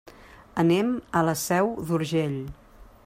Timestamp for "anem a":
0.63-1.23